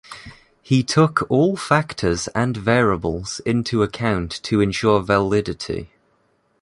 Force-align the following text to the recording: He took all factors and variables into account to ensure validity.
He 0.63 0.81
took 0.81 1.29
all 1.29 1.55
factors 1.55 2.27
and 2.29 2.57
variables 2.57 3.39
into 3.45 3.83
account 3.83 4.31
to 4.41 4.59
ensure 4.59 4.99
validity. 5.03 5.91